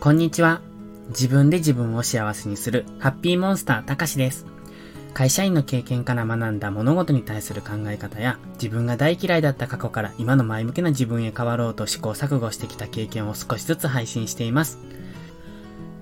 [0.00, 0.60] こんにちは。
[1.08, 4.46] 自分で自分を幸せにするハッピーモンスターたかしです。
[5.12, 14.78] 会社員の経験から学んだ物事に対する考え方や自分が大嫌いだった過去から今の前向きな自分へ変わろうと試行錯誤してきた経験を少しずつ配信しています。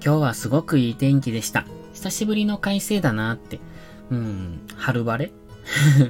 [0.04, 1.64] 今日はすごくいい天気でした。
[1.94, 3.60] 久しぶりの快晴だなって。
[4.10, 5.32] うん、春晴れ？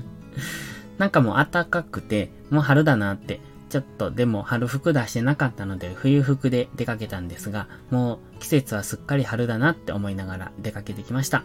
[0.98, 3.38] なんかもう暖かくて、もう春だなって
[3.76, 11.44] ちょっとでも春服出してなかったので冬服で出かけたんですが、もう季節はすっかり春だなって思いながら出かけてきました。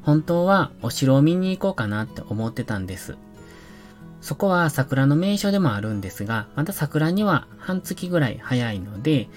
[0.00, 3.18] 本当はお城を見に行こうかなって思ってたんです。
[4.22, 9.28] そこは桜の名所でもあるんですが、また桜には半月ぐらい早いので、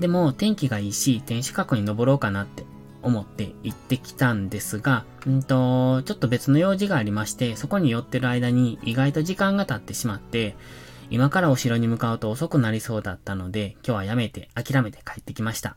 [0.00, 2.64] でも天気がいいし、天守閣に登ろうかなって
[3.02, 10.56] 思って行ってきたんですが、んと、ちょっと別の用事がありまして、そこに寄ってる間に意外と時間が経ってしまって、
[11.10, 15.76] 今からお城に向かうと遅くなりそうだったので、今日はやめて諦めて帰ってきました。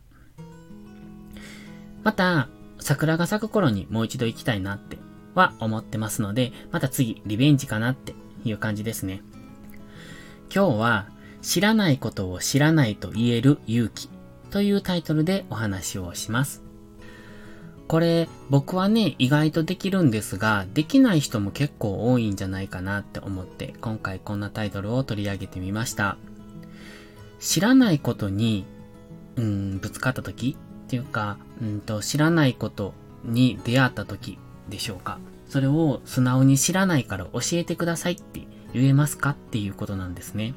[2.04, 4.98] また、桜が咲く頃にもう一度行きたいなって
[5.34, 9.22] は思ってますので、また次リベンジかなっていう感じですね。
[10.54, 11.10] 今日は、
[11.42, 14.10] 知らないことを知らないと言える勇気
[14.50, 16.65] というタイトルでお話をします。
[17.88, 26.18] これ、僕はね、意外とできるんですが、できない人も結構多いんじゃないかなって思って、今回こんなタイトルを取り上げてみました。
[27.40, 28.66] 知らないことに、
[29.36, 35.20] うん、ぶつかった時っていうか、うんと、知らないことに出会った時でしょうか。
[35.48, 38.42] それを素直に知らないから教えてくださいって
[38.74, 40.56] 言えますかっていうことなんですね。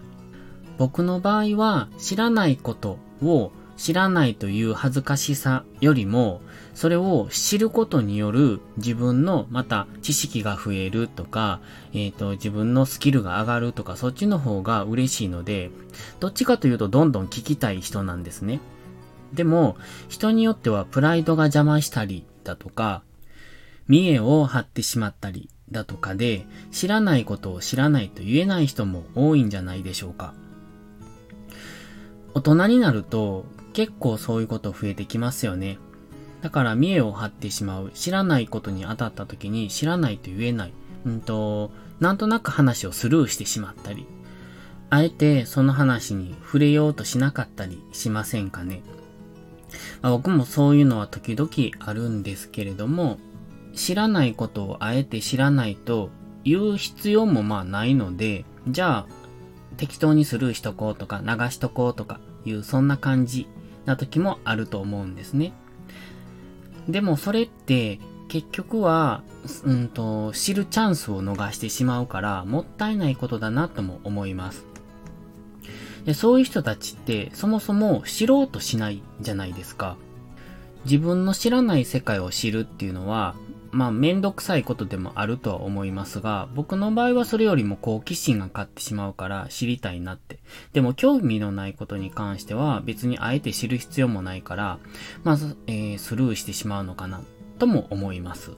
[0.79, 6.43] 僕の場合は知らないことを知らないという恥ずかしさよりも、
[6.75, 11.61] それを知ることによる自分のまた知識が増えるとか、
[11.95, 15.71] えっ、ー、と、自分のスキルが上がるとか、そっちの方が嬉しいので、
[16.19, 18.61] どっちかというとどんどん聞きたい人なんですね。
[19.33, 19.77] でも、
[20.09, 23.03] 人によってはプライドが邪魔したりだとか、
[23.87, 30.35] 見栄を張ってしまったりだとかで、知らないことを知らないと言えない人も多いんじゃないでしょうか。
[32.35, 33.47] 大人になると
[33.79, 35.79] 結構そういうこと増えてきますよね。
[36.43, 37.93] だから見栄を張ってしまう。
[37.95, 40.73] 知らないことに当たった時に知らないと言えない。
[41.07, 44.05] うんと、なんとなく話をスルーしてしまったり。
[44.91, 48.83] あえてその話に触れようとしなかったりしませんかね。
[50.03, 53.21] まあ、僕もそういうのは時々あるんですけれども、
[53.77, 56.11] 知らないことをあえて知らないと
[56.43, 59.07] 言う必要もまあないので、じゃあ
[59.77, 63.47] 適当にスルーしとこうとか流しとこうとかいうそんな感じ
[63.89, 65.53] な時もあると思うんですね。
[66.89, 69.23] でもそれって結局は、
[69.65, 74.67] うんと、知るチャンスを逃してしまうからもったいないことだなとも思います。
[76.05, 79.97] でそういう人たちってそもそも知ろうとしないじゃないですか。
[80.85, 83.35] 自分の知らない世界を知るっていうのは
[83.71, 90.39] まあ、めんどくさいことでもあるとは思いますが、僕の場合はそれよりも好奇心が勝ってしまうから知りたいなって。
[90.73, 94.79] でも興味のないことに関しては別にあえて知る必要もないから、
[95.23, 97.21] まず、えー、スルーしてしまうのかな、
[97.59, 98.53] とも思います。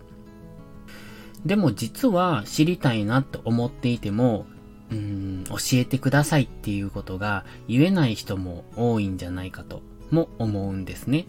[1.45, 4.47] でも実は知りたいなと思っていても、
[4.91, 11.27] うーん、教えてくださいっていうことが言えない人も多いんじゃないかとも思うんですね。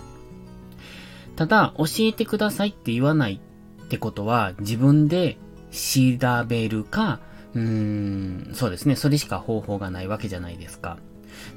[1.35, 3.41] ただ、教えてくださいって言わない
[3.91, 5.35] ってことは自分で
[5.69, 7.19] 調べるか、
[7.53, 8.95] うーん、そうですね。
[8.95, 10.97] それしか方法がないわけじゃないですか。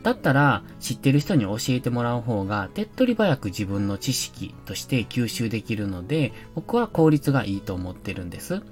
[0.02, 8.62] だったら、知ってる人に教えてもらう方が、手っ取り早く自分の知識として吸収できるので、僕は効率がいいと思ってるんです。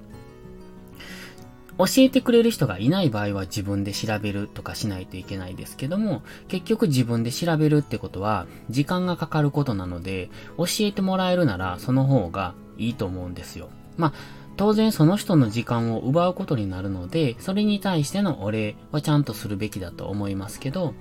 [1.77, 13.69] 教えてくれる人がいない場合は自分で調べるとかしないといけないですけども、結局自分で調べるってことは時間がかかることなので、教えてもらえるならその方がいいと思うんですよ。
[13.97, 14.13] まあ、
[14.55, 20.93] 当然その人の時間を奪うことになるので、それに対してのお礼はちゃんとするべきだと思いますけど、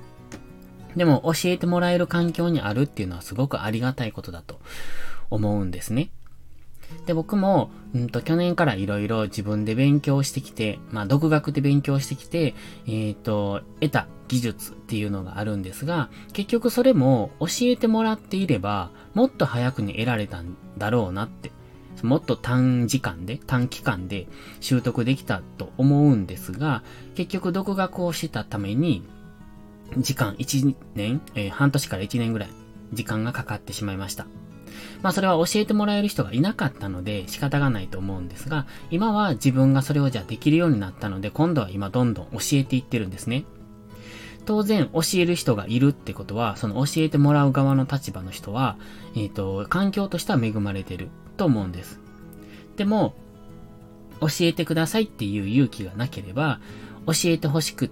[0.96, 4.60] でも教えてもらえる環境にあるっていうのはすごくありがたいことだと
[5.30, 6.10] 思うんですね。
[7.06, 12.54] で、僕も、うんと、去年から色々自分で勉強してきて、まあ、独学で勉強してきて、
[12.86, 21.50] えっ、ー、と、得た技術っていうのがあるんですが、結局それも教えてもらっていれば、もっと早くに得られたんだろうなって
[22.02, 24.26] もっと短時間で、短期間で
[24.60, 26.82] 習得できたと思うんですが、
[27.14, 29.02] 結局独学をしたために、
[29.98, 32.50] 時間1年、えー、半年から1年ぐらい
[32.92, 34.26] 時間がかかってしまいました。
[35.02, 43.44] まあそれは教えてもらえる人がいなかったので仕方がないと思うんですが、今は自分がそれをじゃあできるようになったので、今度は今どんどん教えていってるんですね。
[44.44, 48.76] 当然教える人がいるってことは、その教えてもらう側の立場の人は、
[49.14, 51.10] えっ、ー、と、環境としては恵まれてる
[51.42, 51.98] と思うんです。
[52.76, 53.14] でも、
[54.20, 56.60] 教えてくださいっていう勇気がなければ、
[57.06, 57.90] 教えてほしく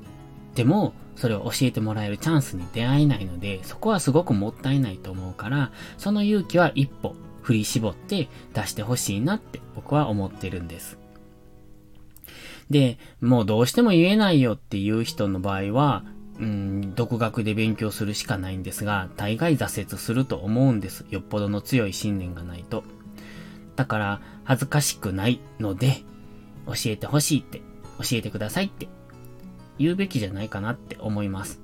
[0.55, 10.97] ても、それを教えてもらえるチャンスに出会えないので、そこはすごくもったいないと思うから、その勇気は一歩振り絞って出してほしいなって僕は思ってるんです。
[12.71, 16.05] で、もうどうしても言えないよっていう人の場合は、
[16.39, 21.05] うん、独学で勉強するしかないんですが、大概挫折すると思うんです。
[21.11, 22.85] よっぽどの強い信念がないと。
[23.81, 26.03] だから、恥ずかしくないので、
[26.67, 27.63] 教えてほしいって、
[27.97, 28.89] 教えてくださいって
[29.79, 31.63] 言うべきじゃないかなって思います。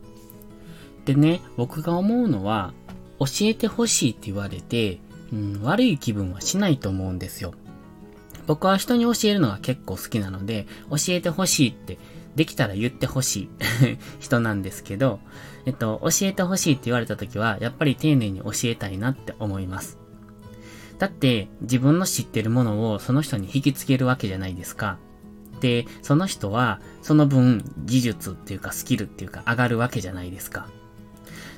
[1.05, 2.73] でね、僕が思うのは、
[3.19, 4.99] 教えてほしいって言われて、
[5.31, 7.53] うん、悪い気分はしないと思うんですよ。
[8.47, 11.99] 僕は人に教えるのが結構好きなので、教えてほしいって、
[12.35, 13.49] できたら言ってほしい
[14.21, 15.21] 人なんですけど、
[15.67, 20.06] えっと、教えてほしいって言われた時は、やっぱり丁寧に教えたいなって思います。
[20.99, 24.99] だって、自分の知ってるものをその人に引きつけるわけじゃないですか。
[25.61, 30.69] で、その人は、その分、技術っていうかスキルっていうか上がるわけじゃないですか。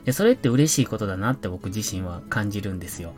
[0.04, 3.12] で、それって嬉しいことだなって僕自身は感じるんですよ。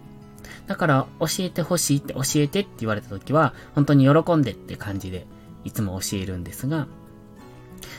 [0.66, 5.26] だから教えてほしいって教えてって言われた時は、本当に喜んでって感じで
[5.64, 6.86] いつも教えるんですが、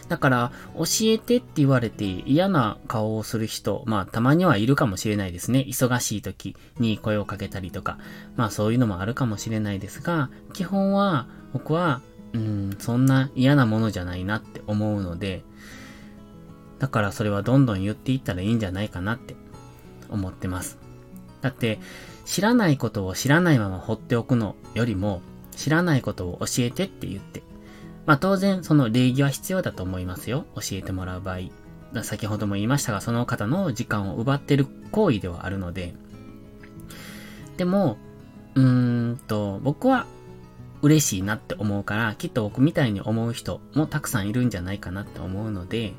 [0.07, 5.65] だから、教えてって言われて嫌な顔をする人、まあたまにはいるかもしれないですね。
[5.67, 7.97] 忙しい時に声をかけたりとか、
[8.35, 12.01] まあそういうのもあるかもしれないですが、基本は僕は、
[12.33, 15.43] うん、そんな嫌なものじゃないなって思うので、
[16.79, 19.35] だからそれはどんどん言っていったらいいんじゃないかなって
[20.09, 20.79] 思ってます。
[21.41, 21.79] だって、
[22.25, 25.21] 知らないことを知らないまま放っておくのよりも、
[25.55, 27.43] 知らないことを教えてって言って。
[28.05, 30.45] まあ当然その礼儀は必要だと思いますよ。
[30.55, 31.39] 教えてもらう場合。
[32.03, 35.93] 先ほども言いましたが、その方の時間を奪ってる行為ではあるので。
[37.57, 37.97] でも、
[38.55, 40.05] うーんと、僕は
[40.81, 45.93] 嬉しいなって思うから、きっと僕みたいに思う人もたくさんいるんじゃないかなって思うので、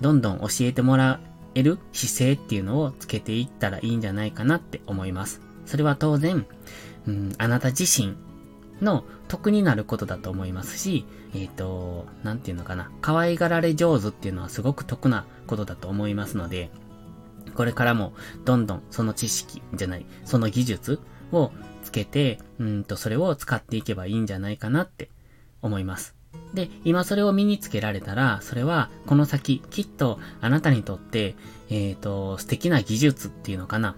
[0.00, 1.20] どんどん教えてもら
[1.54, 5.40] える姿勢っていうのをつけていったらいいんじゃないかなって思います。
[5.66, 6.46] それは当然、
[7.06, 8.14] うん、あなた自身
[8.80, 11.04] の得になることだと思いますし、
[11.34, 16.70] えっ、ー、と、なんていうのかな、可愛がられ上手っていうのはすごく得なことだと思いますので、
[17.54, 18.12] これからも
[18.44, 21.00] どんどんその知識じゃない、その技術
[21.32, 25.10] をつけて、うんと、それを使っていけばいいんじゃないかなって
[25.62, 26.14] 思います。
[26.54, 31.34] で、今それを身につけられたら、それはこの先、きっとあなたにとって、
[31.68, 33.96] えっ、ー、と、素敵な技術っていうのかな。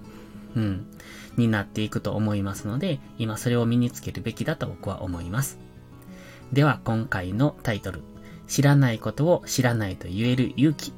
[0.55, 0.87] うん。
[1.37, 5.58] になっていくと思いますので、今それを身につけるべきだと僕は思います。
[6.52, 8.02] では今回のタイトル、
[8.46, 10.93] 知らないことを知らないと言える勇気。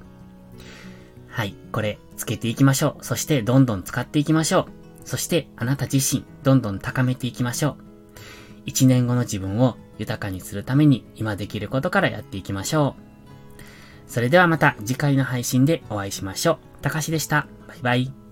[1.28, 3.04] はい、これつけていきましょう。
[3.04, 5.08] そしてどんどん使っていきましょう。
[5.08, 7.76] そしてあなた自身、どんどん高めていきましょう。
[8.66, 14.10] 一年後の自分を豊かにするために今できることからやっていきましょう。
[14.10, 16.82] それではまた次回の配信でお会いしましょう。
[16.82, 17.46] たかしでした。
[17.68, 18.23] バイバイ。